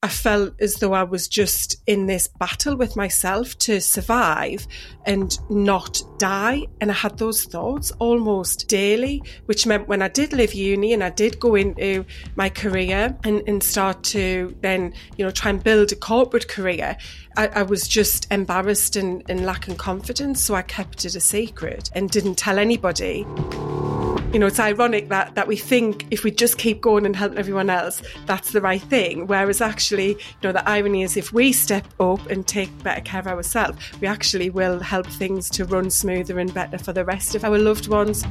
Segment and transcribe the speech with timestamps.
[0.00, 4.68] I felt as though I was just in this battle with myself to survive
[5.04, 6.68] and not die.
[6.80, 11.02] And I had those thoughts almost daily, which meant when I did leave uni and
[11.02, 12.04] I did go into
[12.36, 16.96] my career and, and start to then, you know, try and build a corporate career,
[17.36, 20.40] I, I was just embarrassed and, and lacking confidence.
[20.40, 23.26] So I kept it a secret and didn't tell anybody
[24.32, 27.38] you know, it's ironic that that we think if we just keep going and helping
[27.38, 29.26] everyone else, that's the right thing.
[29.26, 33.20] Whereas actually, you know, the irony is if we step up and take better care
[33.20, 37.34] of ourselves, we actually will help things to run smoother and better for the rest
[37.34, 38.24] of our loved ones.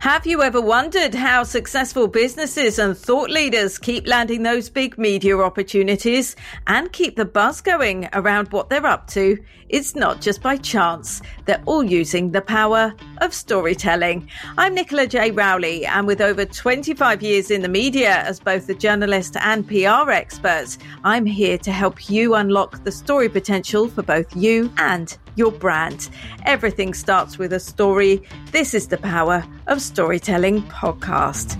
[0.00, 5.36] Have you ever wondered how successful businesses and thought leaders keep landing those big media
[5.36, 6.36] opportunities
[6.68, 9.36] and keep the buzz going around what they're up to?
[9.68, 11.20] It's not just by chance.
[11.46, 14.28] They're all using the power of storytelling.
[14.56, 15.32] I'm Nicola J.
[15.32, 20.12] Rowley, and with over 25 years in the media as both a journalist and PR
[20.12, 25.52] expert, I'm here to help you unlock the story potential for both you and your
[25.52, 26.10] brand.
[26.44, 28.20] Everything starts with a story.
[28.50, 31.56] This is the Power of Storytelling podcast.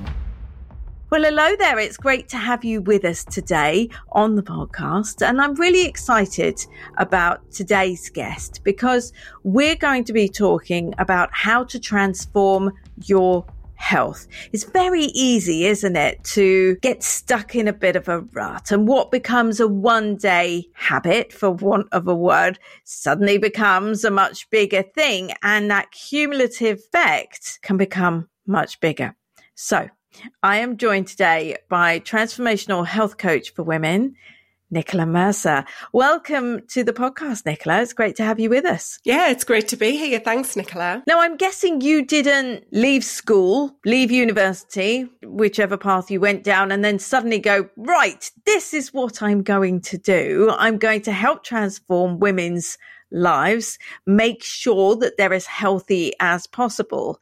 [1.10, 1.78] Well, hello there.
[1.78, 5.26] It's great to have you with us today on the podcast.
[5.26, 6.60] And I'm really excited
[6.98, 9.12] about today's guest because
[9.44, 12.72] we're going to be talking about how to transform
[13.06, 13.46] your
[13.78, 14.26] health.
[14.52, 18.86] It's very easy, isn't it, to get stuck in a bit of a rut and
[18.86, 24.50] what becomes a one day habit, for want of a word, suddenly becomes a much
[24.50, 25.32] bigger thing.
[25.42, 29.14] And that cumulative effect can become much bigger.
[29.54, 29.88] So
[30.42, 34.16] I am joined today by transformational health coach for women,
[34.70, 35.64] Nicola Mercer.
[35.92, 37.80] Welcome to the podcast, Nicola.
[37.80, 38.98] It's great to have you with us.
[39.02, 40.20] Yeah, it's great to be here.
[40.20, 41.02] Thanks, Nicola.
[41.06, 46.84] Now, I'm guessing you didn't leave school, leave university, whichever path you went down, and
[46.84, 50.52] then suddenly go, right, this is what I'm going to do.
[50.58, 52.76] I'm going to help transform women's
[53.10, 57.20] lives, make sure that they're as healthy as possible.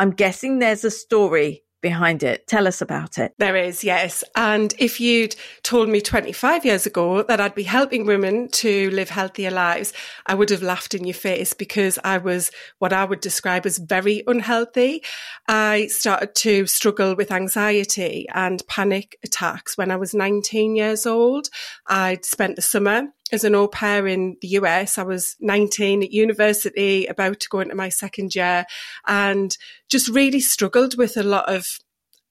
[0.00, 2.46] I'm guessing there's a story behind it.
[2.46, 3.34] Tell us about it.
[3.38, 4.24] There is, yes.
[4.34, 9.10] And if you'd told me 25 years ago that I'd be helping women to live
[9.10, 9.92] healthier lives,
[10.26, 13.78] I would have laughed in your face because I was what I would describe as
[13.78, 15.02] very unhealthy.
[15.48, 21.48] I started to struggle with anxiety and panic attacks when I was 19 years old.
[21.86, 24.98] I'd spent the summer as an au pair in the US.
[24.98, 28.66] I was 19 at university, about to go into my second year,
[29.06, 29.56] and
[29.88, 31.66] just really struggled with a lot of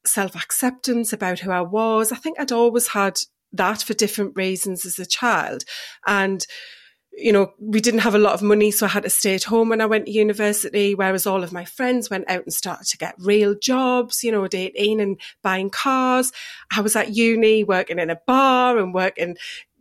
[0.06, 2.12] self acceptance about who I was.
[2.12, 3.19] I think I'd always had
[3.53, 5.63] that for different reasons as a child.
[6.06, 6.46] And
[7.18, 9.46] you know, we didn't have a lot of money, so I had to stay at
[9.46, 12.85] home when I went to university, whereas all of my friends went out and started
[12.90, 16.31] to get real jobs, you know, at 18 and buying cars.
[16.75, 19.35] I was at uni working in a bar and working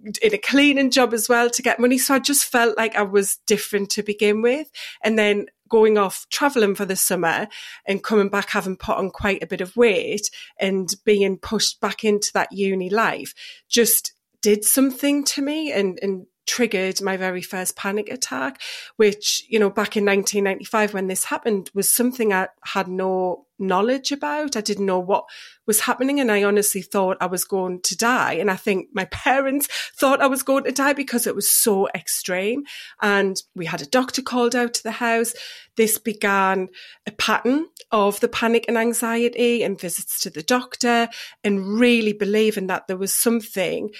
[0.04, 1.98] in a cleaning job as well to get money.
[1.98, 4.70] So I just felt like I was different to begin with.
[5.02, 7.48] And then going off traveling for the summer
[7.86, 10.30] and coming back having put on quite a bit of weight
[10.60, 13.34] and being pushed back into that uni life
[13.68, 14.12] just
[14.42, 18.60] did something to me and, and triggered my very first panic attack,
[18.96, 24.12] which, you know, back in 1995 when this happened was something I had no knowledge
[24.12, 24.56] about.
[24.56, 25.24] I didn't know what
[25.66, 26.20] was happening.
[26.20, 28.34] And I honestly thought I was going to die.
[28.34, 29.68] And I think my parents
[29.98, 32.64] thought I was going to die because it was so extreme.
[33.02, 35.34] And we had a doctor called out to the house.
[35.76, 36.68] This began
[37.06, 41.08] a pattern of the panic and anxiety and visits to the doctor
[41.44, 43.90] and really believing that there was something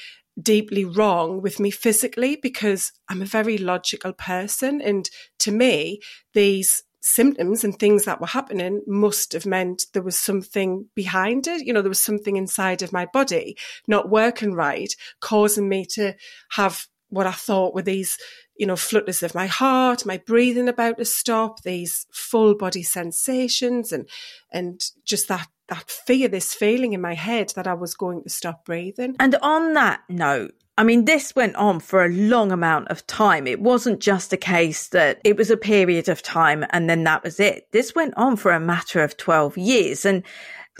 [0.40, 4.80] deeply wrong with me physically because I'm a very logical person.
[4.82, 5.08] And
[5.40, 6.00] to me,
[6.34, 11.64] these symptoms and things that were happening must have meant there was something behind it.
[11.64, 13.56] You know, there was something inside of my body
[13.86, 16.14] not working right, causing me to
[16.50, 18.18] have what I thought were these,
[18.56, 23.92] you know, flutters of my heart, my breathing about to stop, these full body sensations
[23.92, 24.08] and,
[24.50, 28.28] and just that that fear, this feeling in my head that I was going to
[28.28, 29.16] stop breathing.
[29.18, 33.47] And on that note, I mean, this went on for a long amount of time.
[33.47, 37.24] It wasn't just a case that it was a period of time and then that
[37.24, 37.68] was it.
[37.72, 40.04] This went on for a matter of 12 years.
[40.04, 40.22] And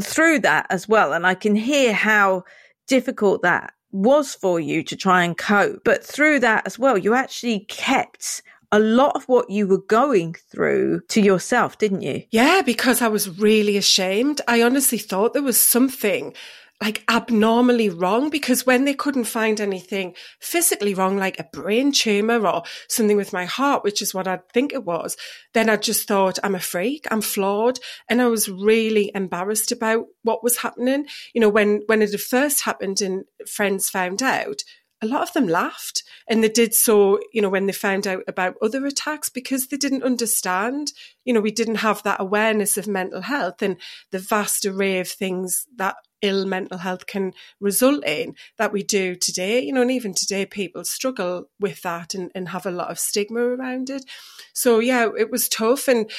[0.03, 2.45] through that as well, and I can hear how
[2.87, 5.83] difficult that was for you to try and cope.
[5.85, 8.43] But through that as well, you actually kept
[8.73, 12.23] a lot of what you were going through to yourself, didn't you?
[12.31, 14.41] Yeah, because I was really ashamed.
[14.49, 16.35] I honestly thought there was something
[16.83, 22.47] like abnormally wrong because when they couldn't find anything physically wrong, like a brain tumor
[22.47, 25.17] or something with my heart, which is what I think it was,
[25.55, 27.79] then I just thought I'm a freak, I'm flawed.
[28.11, 31.07] And I was really embarrassed about what was happening.
[31.35, 34.63] You know, when, when it had first happened and friends found out,
[35.03, 38.23] a lot of them laughed and they did so, you know, when they found out
[38.27, 40.93] about other attacks because they didn't understand.
[41.25, 43.77] You know, we didn't have that awareness of mental health and
[44.11, 49.15] the vast array of things that ill mental health can result in that we do
[49.15, 49.61] today.
[49.61, 52.99] You know, and even today people struggle with that and, and have a lot of
[52.99, 54.05] stigma around it.
[54.53, 55.89] So yeah, it was tough.
[55.89, 56.11] And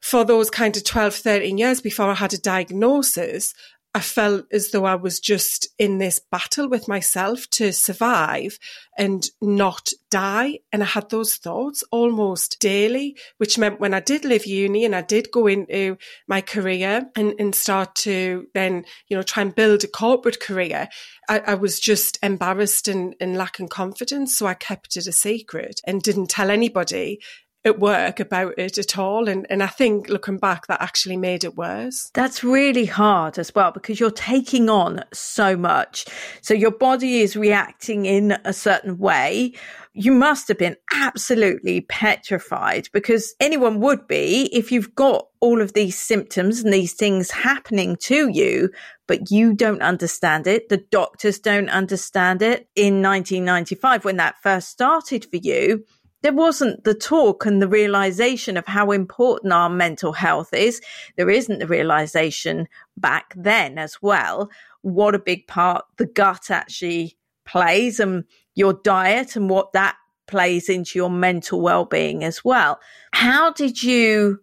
[0.00, 3.54] for those kind of 12, 13 years before I had a diagnosis,
[3.94, 8.58] I felt as though I was just in this battle with myself to survive
[8.98, 10.58] and not die.
[10.72, 14.96] And I had those thoughts almost daily, which meant when I did leave uni and
[14.96, 15.96] I did go into
[16.26, 20.88] my career and, and start to then, you know, try and build a corporate career,
[21.28, 24.36] I, I was just embarrassed and, and lacking confidence.
[24.36, 27.20] So I kept it a secret and didn't tell anybody
[27.64, 29.28] at work about it at all.
[29.28, 32.10] And, and I think looking back, that actually made it worse.
[32.12, 36.04] That's really hard as well because you're taking on so much.
[36.42, 39.54] So your body is reacting in a certain way.
[39.94, 45.72] You must have been absolutely petrified because anyone would be if you've got all of
[45.72, 48.70] these symptoms and these things happening to you,
[49.06, 50.68] but you don't understand it.
[50.68, 52.68] The doctors don't understand it.
[52.74, 55.84] In 1995, when that first started for you,
[56.24, 60.80] there wasn't the talk and the realization of how important our mental health is.
[61.18, 62.66] There isn't the realization
[62.96, 64.48] back then as well.
[64.80, 68.24] What a big part the gut actually plays and
[68.54, 72.80] your diet and what that plays into your mental well-being as well.
[73.12, 74.40] How did you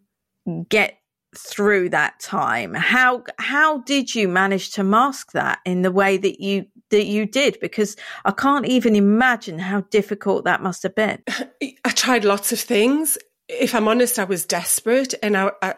[0.69, 0.99] get
[1.35, 2.75] through that time?
[2.75, 7.25] How how did you manage to mask that in the way that you that you
[7.25, 11.23] did because I can't even imagine how difficult that must have been.
[11.29, 13.17] I tried lots of things.
[13.49, 15.75] If I'm honest, I was desperate, and I, I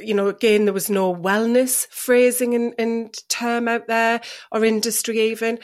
[0.00, 4.20] you know, again, there was no wellness phrasing and, and term out there
[4.52, 5.58] or industry even.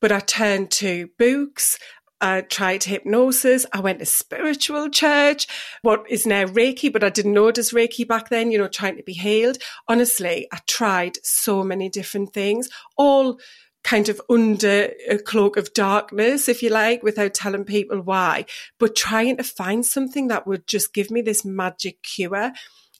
[0.00, 1.76] But I turned to books.
[2.20, 3.66] I tried hypnosis.
[3.72, 5.46] I went to spiritual church,
[5.82, 8.68] what is now Reiki, but I didn't know it as Reiki back then, you know,
[8.68, 9.58] trying to be healed.
[9.86, 13.38] Honestly, I tried so many different things, all
[13.84, 18.44] kind of under a cloak of darkness, if you like, without telling people why,
[18.78, 22.52] but trying to find something that would just give me this magic cure.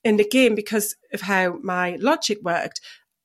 [0.04, 2.80] And again, because of how my logic worked,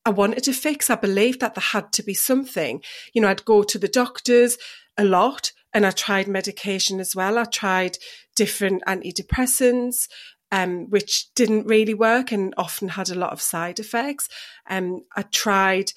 [0.05, 0.89] I wanted to fix.
[0.89, 2.81] I believed that there had to be something.
[3.13, 4.57] You know, I'd go to the doctors
[4.97, 7.37] a lot and I tried medication as well.
[7.37, 7.97] I tried
[8.35, 10.07] different antidepressants,
[10.51, 14.27] um, which didn't really work and often had a lot of side effects.
[14.69, 15.93] Um, I tried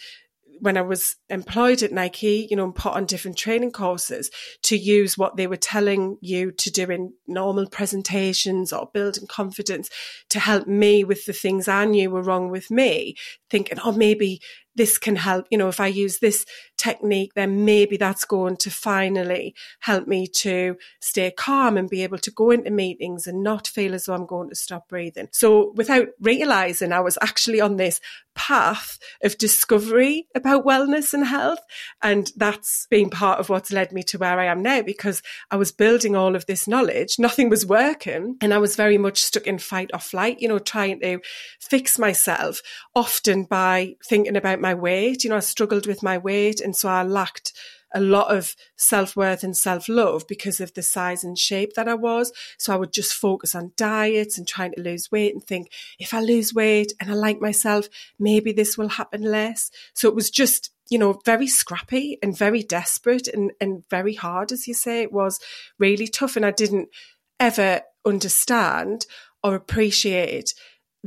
[0.60, 4.30] when I was employed at Nike, you know, and put on different training courses
[4.64, 9.88] to use what they were telling you to do in normal presentations or building confidence
[10.30, 13.16] to help me with the things I knew were wrong with me,
[13.50, 14.40] thinking, oh, maybe
[14.76, 15.46] this can help.
[15.50, 16.44] You know, if I use this
[16.76, 22.18] technique, then maybe that's going to finally help me to stay calm and be able
[22.18, 25.28] to go into meetings and not feel as though I'm going to stop breathing.
[25.32, 28.00] So without realizing, I was actually on this
[28.36, 31.58] path of discovery about wellness and health.
[32.02, 35.56] And that's been part of what's led me to where I am now because I
[35.56, 37.18] was building all of this knowledge.
[37.18, 38.36] Nothing was working.
[38.40, 41.20] And I was very much stuck in fight or flight, you know, trying to
[41.58, 42.60] fix myself
[42.94, 45.22] often by thinking about my weight.
[45.22, 46.60] You know, I struggled with my weight.
[46.60, 47.52] And so I lacked
[47.94, 51.88] a lot of self worth and self love because of the size and shape that
[51.88, 52.32] I was.
[52.58, 56.12] So I would just focus on diets and trying to lose weight and think, if
[56.12, 57.88] I lose weight and I like myself,
[58.18, 59.70] maybe this will happen less.
[59.94, 64.50] So it was just, you know, very scrappy and very desperate and, and very hard,
[64.50, 65.02] as you say.
[65.02, 65.38] It was
[65.78, 66.34] really tough.
[66.34, 66.88] And I didn't
[67.38, 69.06] ever understand
[69.44, 70.54] or appreciate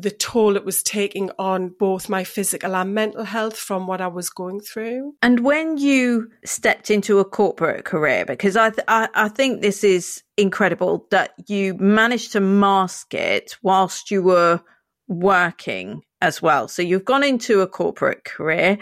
[0.02, 4.08] the toll it was taking on both my physical and mental health from what I
[4.08, 5.16] was going through.
[5.22, 9.84] And when you stepped into a corporate career, because I, th- I, I think this
[9.84, 14.62] is incredible that you managed to mask it whilst you were
[15.08, 16.68] working as well.
[16.68, 18.78] So you've gone into a corporate career.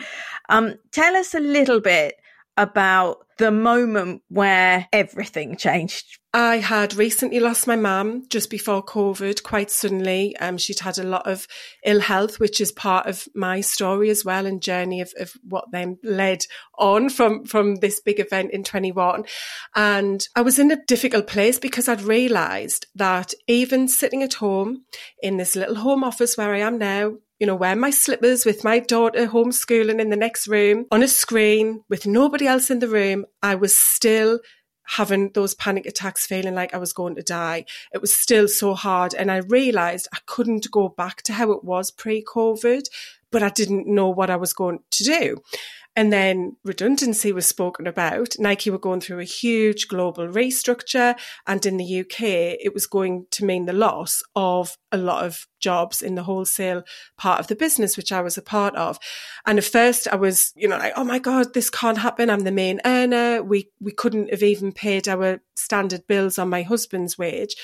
[0.49, 2.15] Um, tell us a little bit
[2.57, 9.41] about the moment where everything changed I had recently lost my mum just before COVID,
[9.41, 10.37] quite suddenly.
[10.37, 11.47] Um, she'd had a lot of
[11.83, 15.71] ill health, which is part of my story as well and journey of, of what
[15.71, 16.45] then led
[16.77, 19.23] on from, from this big event in 21.
[19.75, 24.83] And I was in a difficult place because I'd realized that even sitting at home
[25.23, 28.63] in this little home office where I am now, you know, wearing my slippers with
[28.63, 32.87] my daughter homeschooling in the next room on a screen with nobody else in the
[32.87, 33.25] room.
[33.43, 34.39] I was still
[34.87, 37.65] having those panic attacks, feeling like I was going to die.
[37.93, 39.13] It was still so hard.
[39.13, 42.83] And I realized I couldn't go back to how it was pre COVID,
[43.31, 45.37] but I didn't know what I was going to do.
[45.97, 48.35] And then redundancy was spoken about.
[48.37, 51.17] Nike were going through a huge global restructure.
[51.47, 55.47] And in the UK, it was going to mean the loss of a lot of
[55.59, 56.83] jobs in the wholesale
[57.17, 58.99] part of the business, which I was a part of.
[59.47, 62.29] And at first I was, you know, like, oh my God, this can't happen.
[62.29, 63.41] I'm the main earner.
[63.41, 67.55] We, we couldn't have even paid our standard bills on my husband's wage.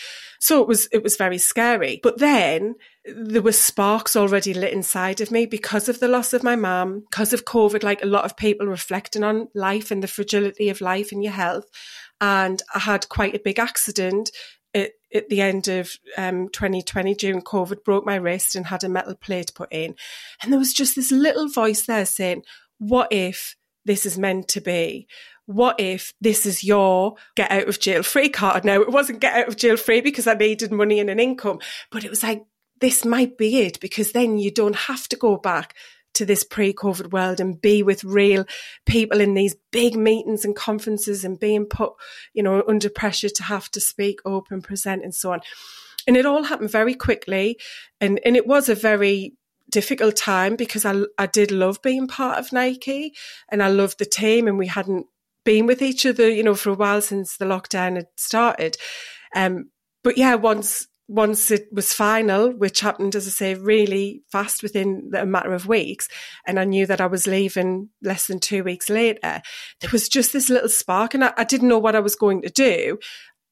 [0.44, 2.02] So it was, it was very scary.
[2.04, 6.44] But then there were sparks already lit inside of me because of the loss of
[6.44, 10.08] my mum, because of COVID, like a lot of people reflecting on life and the
[10.08, 11.70] fragility of life and your health.
[12.20, 14.32] And I had quite a big accident
[14.74, 18.90] at, at the end of um, 2020 during COVID, broke my wrist and had a
[18.90, 19.96] metal plate put in.
[20.42, 22.44] And there was just this little voice there saying,
[22.80, 25.08] what if this is meant to be?
[25.46, 28.64] What if this is your get out of jail free card?
[28.64, 31.60] Now, it wasn't get out of jail free because I needed money and an income,
[31.92, 32.44] but it was like,
[32.82, 35.76] this might be it because then you don't have to go back
[36.16, 38.46] to this pre-COVID world and be with real
[38.86, 41.94] people in these big meetings and conferences and being put,
[42.34, 45.42] you know, under pressure to have to speak up and present and so on.
[46.06, 47.58] And it all happened very quickly.
[48.00, 49.34] And, and it was a very
[49.72, 53.14] difficult time because I, I did love being part of Nike
[53.50, 55.08] and I loved the team and we hadn't
[55.44, 58.78] been with each other, you know, for a while since the lockdown had started.
[59.36, 59.70] Um,
[60.04, 65.12] but yeah, once once it was final, which happened, as I say, really fast within
[65.16, 66.08] a matter of weeks,
[66.48, 69.42] and I knew that I was leaving less than two weeks later,
[69.82, 72.42] there was just this little spark, and I, I didn't know what I was going
[72.44, 73.00] to do.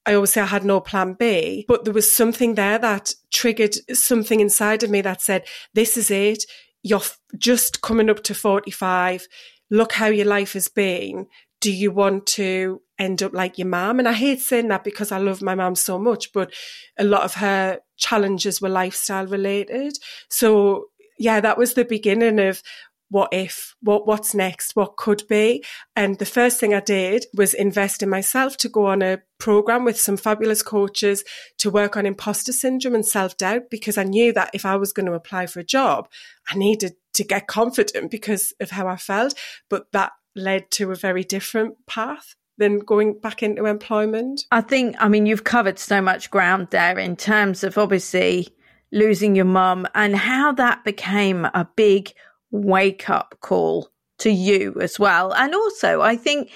[0.06, 3.76] I always say I had no plan B, but there was something there that triggered
[3.96, 5.44] something inside of me that said,
[5.74, 6.44] this is it.
[6.82, 7.02] You're
[7.38, 9.28] just coming up to 45.
[9.70, 11.26] Look how your life has been
[11.62, 14.00] do you want to end up like your mom?
[14.00, 16.52] And I hate saying that because I love my mom so much, but
[16.98, 19.96] a lot of her challenges were lifestyle related.
[20.28, 20.86] So
[21.18, 22.62] yeah, that was the beginning of
[23.10, 25.62] what if, what, what's next, what could be.
[25.94, 29.84] And the first thing I did was invest in myself to go on a program
[29.84, 31.22] with some fabulous coaches
[31.58, 34.92] to work on imposter syndrome and self doubt because I knew that if I was
[34.92, 36.08] going to apply for a job,
[36.50, 39.34] I needed to get confident because of how I felt.
[39.68, 44.44] But that led to a very different path than going back into employment?
[44.50, 48.48] I think, I mean, you've covered so much ground there in terms of obviously
[48.92, 52.12] losing your mum and how that became a big
[52.50, 55.32] wake up call to you as well.
[55.32, 56.50] And also, I think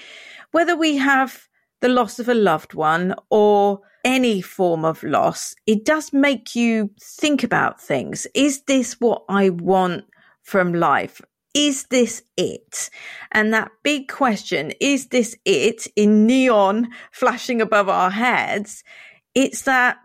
[0.51, 1.47] whether we have
[1.81, 6.91] the loss of a loved one or any form of loss, it does make you
[7.01, 8.25] think about things.
[8.33, 10.05] Is this what I want
[10.43, 11.21] from life?
[11.57, 12.91] Is this it?
[13.31, 18.83] And that big question, is this it in neon flashing above our heads?
[19.33, 19.97] It's that,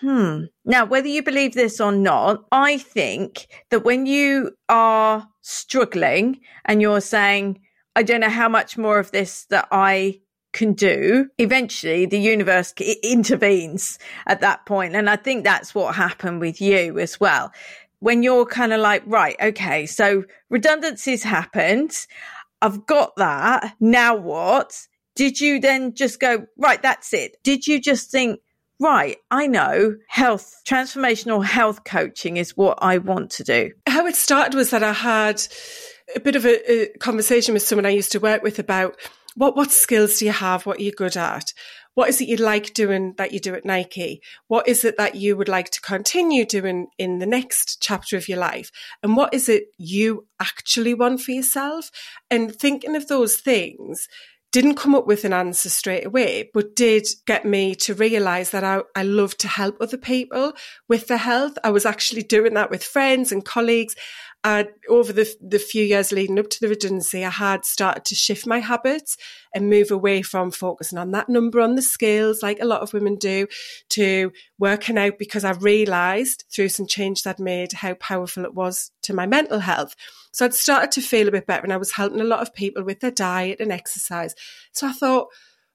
[0.00, 0.46] hmm.
[0.64, 6.82] Now, whether you believe this or not, I think that when you are struggling and
[6.82, 7.60] you're saying,
[7.94, 10.20] I don't know how much more of this that I
[10.52, 14.96] can do, eventually the universe intervenes at that point.
[14.96, 17.52] And I think that's what happened with you as well
[18.00, 22.06] when you're kind of like, right, okay, so redundancies happened.
[22.60, 23.74] I've got that.
[23.80, 24.86] Now what?
[25.14, 27.36] Did you then just go, right, that's it?
[27.42, 28.40] Did you just think,
[28.78, 33.72] right, I know health, transformational health coaching is what I want to do?
[33.86, 35.42] How it started was that I had
[36.14, 38.96] a bit of a, a conversation with someone I used to work with about
[39.36, 40.66] what, what skills do you have?
[40.66, 41.52] What are you good at?
[41.96, 44.20] What is it you like doing that you do at Nike?
[44.48, 48.28] What is it that you would like to continue doing in the next chapter of
[48.28, 48.70] your life?
[49.02, 51.90] And what is it you actually want for yourself?
[52.30, 54.08] And thinking of those things
[54.52, 58.62] didn't come up with an answer straight away, but did get me to realize that
[58.62, 60.52] I, I love to help other people
[60.88, 61.56] with their health.
[61.64, 63.96] I was actually doing that with friends and colleagues
[64.88, 68.46] over the, the few years leading up to the redundancy, I had started to shift
[68.46, 69.16] my habits
[69.52, 72.92] and move away from focusing on that number on the scales, like a lot of
[72.92, 73.48] women do,
[73.90, 78.92] to working out because I realized through some changes I'd made how powerful it was
[79.02, 79.96] to my mental health.
[80.32, 82.54] So I'd started to feel a bit better and I was helping a lot of
[82.54, 84.34] people with their diet and exercise.
[84.72, 85.28] So I thought,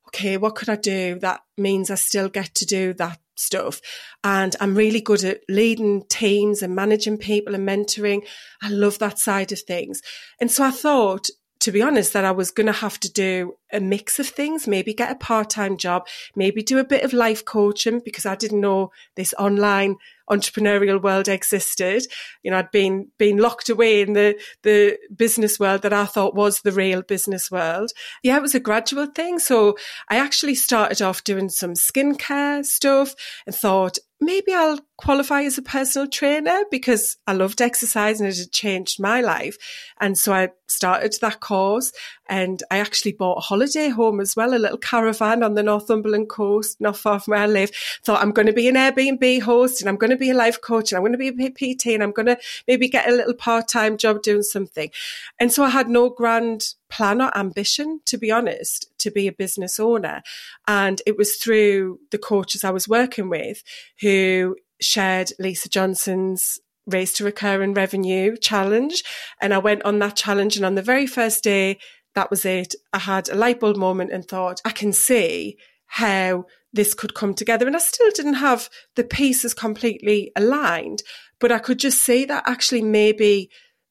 [0.08, 3.81] okay, what could I do that means I still get to do that stuff.
[4.24, 8.25] And I'm really good at leading teams and managing people and mentoring.
[8.62, 10.01] I love that side of things.
[10.39, 11.27] And so I thought
[11.62, 14.68] to be honest, that I was going to have to do a mix of things,
[14.68, 18.36] maybe get a part time job, maybe do a bit of life coaching because I
[18.36, 19.98] didn't know this online
[20.30, 22.03] entrepreneurial world existed.
[22.41, 26.34] You know, I'd been been locked away in the the business world that I thought
[26.34, 27.91] was the real business world.
[28.24, 29.38] Yeah, it was a gradual thing.
[29.38, 29.77] So
[30.10, 33.13] I actually started off doing some skincare stuff
[33.46, 38.38] and thought maybe I'll qualify as a personal trainer because I loved exercise and it
[38.38, 39.58] had changed my life.
[40.00, 41.92] And so I started that course
[42.30, 46.30] and I actually bought a holiday home as well, a little caravan on the Northumberland
[46.30, 47.72] coast, not far from where I live.
[48.06, 50.62] Thought I'm going to be an Airbnb host and I'm going to be a life
[50.62, 52.38] coach and I'm going to be a PT and I'm going to
[52.68, 54.92] maybe get a little part-time job doing something.
[55.40, 59.34] And so I had no grand plan or ambition, to be honest, to be a
[59.34, 60.22] business owner.
[60.67, 63.63] And it was through the coaches I was working with
[64.01, 69.03] who shared Lisa Johnson's race to recurring revenue challenge.
[69.41, 70.55] And I went on that challenge.
[70.55, 71.77] And on the very first day,
[72.15, 72.75] that was it.
[72.91, 77.34] I had a light bulb moment and thought, I can see how this could come
[77.34, 77.67] together.
[77.67, 81.03] And I still didn't have the pieces completely aligned,
[81.39, 83.50] but I could just see that actually maybe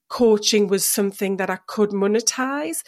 [0.09, 2.79] coaching was something that I could monetize.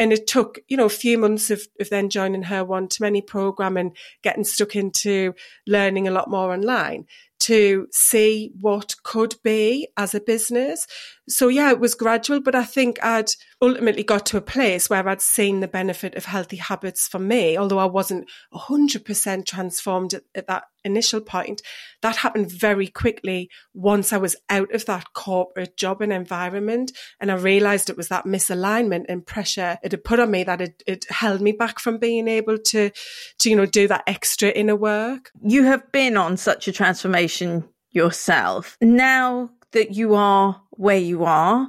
[0.00, 3.02] And it took, you know, a few months of, of then joining her one to
[3.02, 5.34] many program and getting stuck into
[5.66, 7.04] learning a lot more online
[7.40, 10.86] to see what could be as a business.
[11.30, 13.30] So yeah, it was gradual, but I think I'd
[13.62, 17.56] ultimately got to a place where I'd seen the benefit of healthy habits for me,
[17.56, 21.62] although I wasn't 100% transformed at, at that initial point.
[22.02, 26.92] That happened very quickly once I was out of that corporate job and environment.
[27.20, 30.60] And I realized it was that misalignment and pressure it had put on me that
[30.60, 32.90] it, it held me back from being able to,
[33.38, 35.30] to, you know, do that extra inner work.
[35.42, 38.76] You have been on such a transformation yourself.
[38.80, 41.68] Now that you are where you are?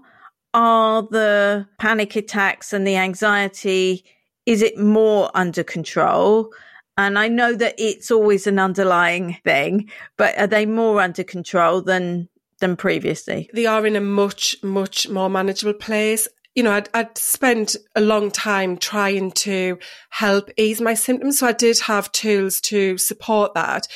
[0.54, 4.04] Are the panic attacks and the anxiety,
[4.46, 6.52] is it more under control?
[6.98, 11.82] And I know that it's always an underlying thing, but are they more under control
[11.82, 12.28] than
[12.60, 13.50] than previously?
[13.54, 16.28] They are in a much, much more manageable place.
[16.54, 19.80] You know, I'd, I'd spent a long time trying to
[20.10, 21.40] help ease my symptoms.
[21.40, 23.88] So I did have tools to support that,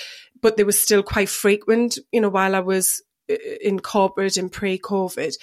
[0.42, 4.78] but they were still quite frequent, you know, while I was in corporate and pre
[4.78, 5.36] COVID.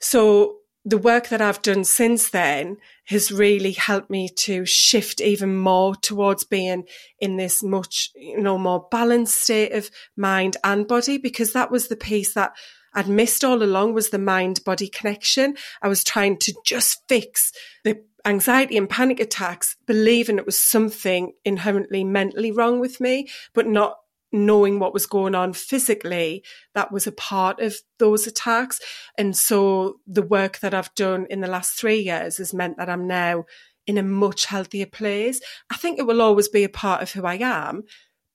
[0.00, 5.56] So the work that I've done since then has really helped me to shift even
[5.56, 6.84] more towards being
[7.18, 11.88] in this much, you know, more balanced state of mind and body, because that was
[11.88, 12.52] the piece that
[12.94, 15.56] I'd missed all along was the mind body connection.
[15.82, 17.52] I was trying to just fix
[17.84, 23.66] the anxiety and panic attacks, believing it was something inherently mentally wrong with me, but
[23.66, 23.98] not
[24.32, 28.80] knowing what was going on physically, that was a part of those attacks.
[29.18, 32.88] And so the work that I've done in the last three years has meant that
[32.88, 33.44] I'm now
[33.86, 35.40] in a much healthier place.
[35.70, 37.82] I think it will always be a part of who I am,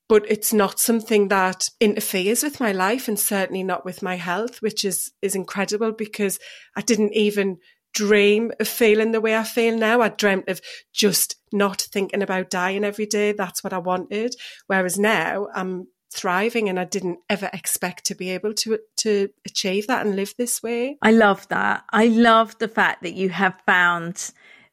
[0.08, 4.60] but it's not something that interferes with my life and certainly not with my health,
[4.60, 6.38] which is, is incredible because
[6.76, 7.58] I didn't even
[7.94, 10.02] dream of feeling the way I feel now.
[10.02, 10.60] I dreamt of
[10.92, 13.32] just not thinking about dying every day.
[13.32, 14.36] That's what I wanted.
[14.66, 19.86] Whereas now I'm thriving and I didn't ever expect to be able to to achieve
[19.88, 20.98] that and live this way.
[21.02, 21.84] I love that.
[21.90, 24.30] I love the fact that you have found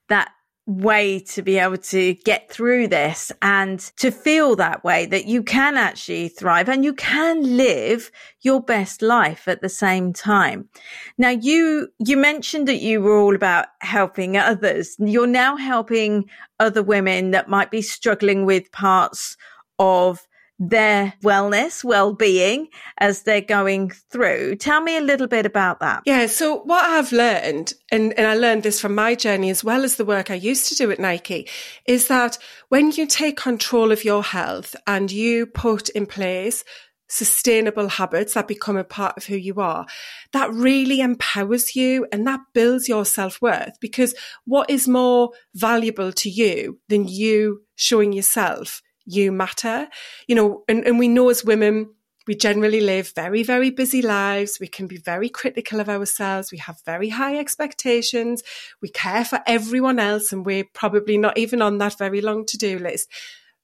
[0.10, 0.32] that
[0.65, 5.43] way to be able to get through this and to feel that way that you
[5.43, 8.10] can actually thrive and you can live
[8.41, 10.69] your best life at the same time.
[11.17, 14.95] Now you, you mentioned that you were all about helping others.
[14.99, 19.36] You're now helping other women that might be struggling with parts
[19.80, 20.26] of
[20.60, 24.56] their wellness, well-being as they're going through.
[24.56, 26.04] Tell me a little bit about that.
[26.06, 29.84] Yeah, so what I've learned, and, and I learned this from my journey as well
[29.84, 31.50] as the work I used to do at Nike,
[31.88, 32.38] is that
[32.70, 36.63] when you take control of your health and you put in place
[37.10, 39.86] sustainable habits that become a part of who you are,
[40.32, 43.80] that really empowers you and that builds your self worth.
[43.80, 49.88] Because what is more valuable to you than you showing yourself you matter.
[50.28, 51.89] You know, and, and we know as women,
[52.26, 54.58] we generally live very, very busy lives.
[54.60, 56.52] We can be very critical of ourselves.
[56.52, 58.44] We have very high expectations.
[58.82, 62.58] We care for everyone else, and we're probably not even on that very long to
[62.58, 63.10] do list.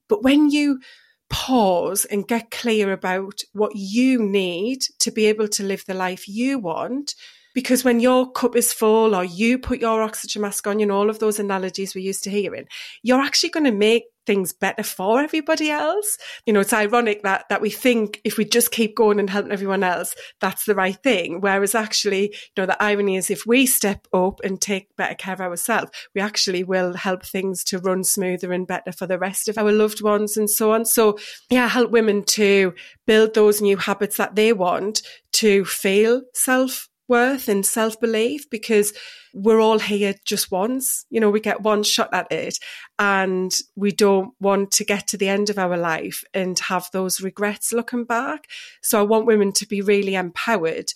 [0.09, 0.81] But when you
[1.29, 6.27] pause and get clear about what you need to be able to live the life
[6.27, 7.15] you want,
[7.53, 10.97] Because when your cup is full or you put your oxygen mask on, you know,
[10.97, 12.67] all of those analogies we're used to hearing,
[13.01, 16.19] you're actually going to make things better for everybody else.
[16.45, 19.51] You know, it's ironic that that we think if we just keep going and helping
[19.51, 21.41] everyone else, that's the right thing.
[21.41, 25.33] Whereas actually, you know, the irony is if we step up and take better care
[25.33, 29.47] of ourselves, we actually will help things to run smoother and better for the rest
[29.47, 30.85] of our loved ones and so on.
[30.85, 31.17] So
[31.49, 32.75] yeah, help women to
[33.07, 38.93] build those new habits that they want to feel self worth and self belief because
[39.33, 41.05] we're all here just once.
[41.09, 42.57] You know, we get one shot at it
[42.97, 47.21] and we don't want to get to the end of our life and have those
[47.21, 48.45] regrets looking back.
[48.81, 50.91] So I want women to be really empowered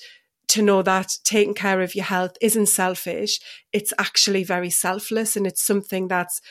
[0.50, 3.40] to know that taking care of your health isn't selfish.
[3.72, 6.42] It's actually very selfless and it's something that's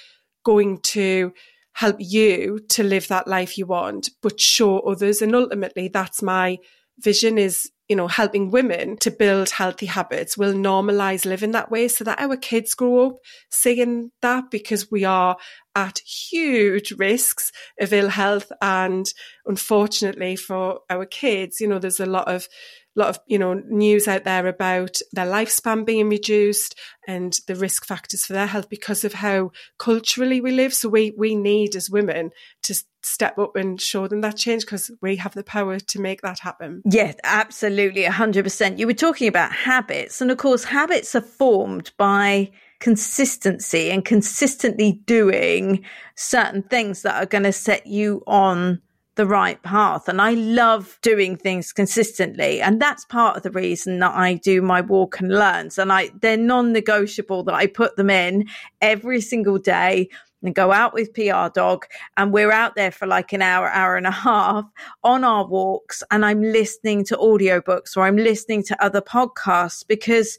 [0.44, 1.32] going to
[1.74, 5.22] help you to live that life you want, but show others.
[5.22, 6.58] And ultimately, that's my
[6.98, 11.88] vision is you know, helping women to build healthy habits will normalize living that way
[11.88, 13.18] so that our kids grow up
[13.50, 15.36] seeing that because we are
[15.74, 18.50] at huge risks of ill health.
[18.62, 19.12] And
[19.44, 22.48] unfortunately for our kids, you know, there's a lot of
[22.94, 27.86] lot of you know news out there about their lifespan being reduced and the risk
[27.86, 31.88] factors for their health because of how culturally we live so we we need as
[31.88, 32.30] women
[32.62, 36.20] to step up and show them that change because we have the power to make
[36.22, 41.20] that happen yeah absolutely 100% you were talking about habits and of course habits are
[41.20, 42.50] formed by
[42.82, 45.84] consistency and consistently doing
[46.16, 48.80] certain things that are going to set you on
[49.14, 50.08] the right path.
[50.08, 52.60] And I love doing things consistently.
[52.60, 55.78] And that's part of the reason that I do my walk and learns.
[55.78, 58.46] And I, they're non-negotiable that I put them in
[58.80, 60.08] every single day
[60.42, 63.96] and go out with PR dog and we're out there for like an hour, hour
[63.96, 64.64] and a half
[65.04, 70.38] on our walks and I'm listening to audiobooks or I'm listening to other podcasts because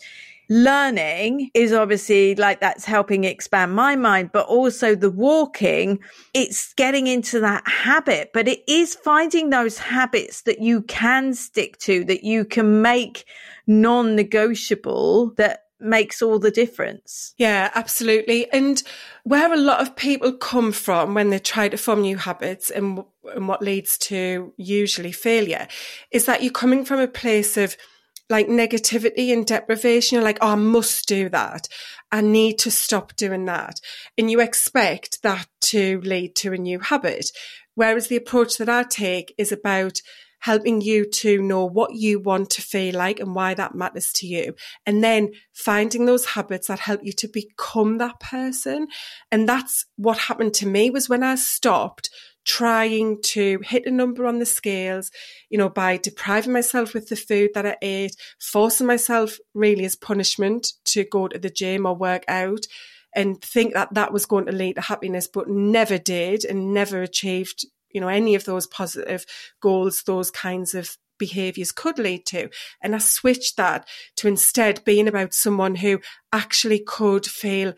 [0.50, 6.00] learning is obviously like that's helping expand my mind, but also the walking,
[6.34, 11.78] it's getting into that habit, but it is finding those habits that you can stick
[11.80, 13.26] to, that you can make
[13.68, 17.34] non negotiable, that makes all the difference.
[17.38, 18.52] Yeah, absolutely.
[18.52, 18.82] And
[19.24, 23.04] where a lot of people come from when they try to form new habits and,
[23.34, 25.68] and what leads to usually failure
[26.12, 27.76] is that you're coming from a place of
[28.30, 30.16] like negativity and deprivation.
[30.16, 31.68] You're like, oh, I must do that.
[32.12, 33.80] I need to stop doing that.
[34.18, 37.32] And you expect that to lead to a new habit.
[37.76, 40.02] Whereas the approach that I take is about
[40.44, 44.28] helping you to know what you want to feel like and why that matters to
[44.28, 44.54] you.
[44.86, 48.88] And then finding those habits that help you to become that person.
[49.32, 52.10] And that's what happened to me was when I stopped
[52.44, 55.12] trying to hit a number on the scales,
[55.50, 59.96] you know, by depriving myself with the food that I ate, forcing myself really as
[59.96, 62.66] punishment to go to the gym or work out
[63.16, 67.02] and think that that was going to lead to happiness, but never did and never
[67.02, 69.26] achieved, you know, any of those positive
[69.62, 72.50] goals, those kinds of behaviors could lead to.
[72.82, 76.00] And I switched that to instead being about someone who
[76.32, 77.74] actually could feel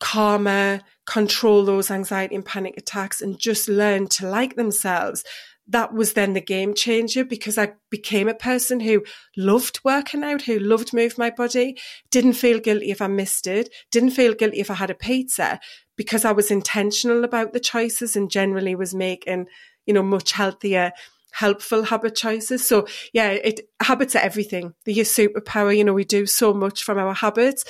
[0.00, 5.24] calmer, control those anxiety and panic attacks and just learn to like themselves.
[5.66, 9.04] That was then the game changer because I became a person who
[9.36, 11.78] loved working out, who loved move my body,
[12.10, 15.60] didn't feel guilty if I missed it, didn't feel guilty if I had a pizza
[15.98, 19.48] because I was intentional about the choices and generally was making,
[19.84, 20.92] you know, much healthier
[21.30, 22.66] helpful habit choices.
[22.66, 24.74] So yeah, it habits are everything.
[24.84, 25.76] They're your superpower.
[25.76, 27.64] You know, we do so much from our habits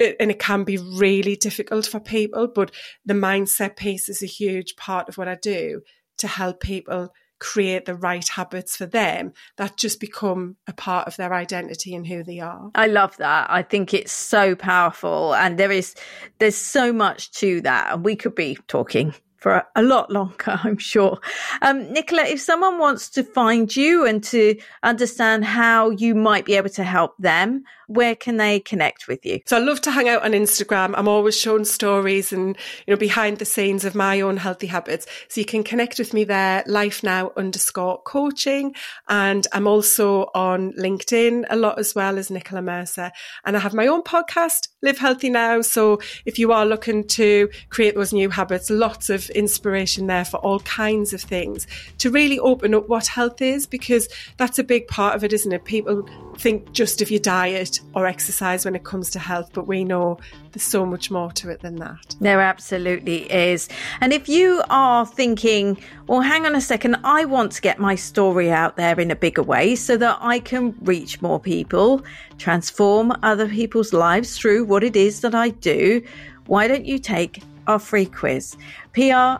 [0.00, 2.70] and it can be really difficult for people, but
[3.04, 5.82] the mindset piece is a huge part of what I do
[6.18, 11.16] to help people create the right habits for them that just become a part of
[11.16, 12.70] their identity and who they are.
[12.74, 13.48] I love that.
[13.50, 15.94] I think it's so powerful and there is
[16.38, 19.14] there's so much to that and we could be talking
[19.46, 21.20] for a lot longer, I'm sure.
[21.62, 26.54] Um, Nicola, if someone wants to find you and to understand how you might be
[26.54, 29.40] able to help them, where can they connect with you?
[29.46, 30.94] So I love to hang out on Instagram.
[30.96, 35.06] I'm always showing stories and, you know, behind the scenes of my own healthy habits.
[35.28, 38.74] So you can connect with me there, life now underscore coaching.
[39.08, 43.12] And I'm also on LinkedIn a lot as well as Nicola Mercer.
[43.44, 45.60] And I have my own podcast, Live Healthy Now.
[45.62, 50.38] So if you are looking to create those new habits, lots of inspiration there for
[50.38, 51.66] all kinds of things
[51.98, 55.52] to really open up what health is, because that's a big part of it, isn't
[55.52, 55.64] it?
[55.64, 59.84] People think just of your diet or exercise when it comes to health, but we
[59.84, 60.18] know
[60.52, 62.16] there's so much more to it than that.
[62.20, 63.68] There absolutely is.
[64.00, 67.94] And if you are thinking, well, hang on a second, I want to get my
[67.94, 72.02] story out there in a bigger way so that I can reach more people,
[72.38, 76.02] transform other people's lives through what it is that I do,
[76.46, 78.56] why don't you take our free quiz,
[78.92, 79.34] pr-quiz.com,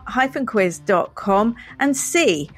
[1.79, 2.49] and see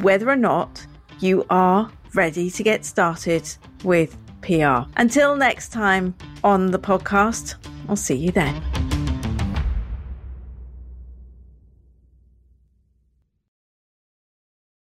[0.00, 0.86] whether or not
[1.20, 3.48] you are ready to get started
[3.84, 4.88] with PR.
[4.96, 7.54] Until next time on the podcast,
[7.88, 8.81] I'll see you then.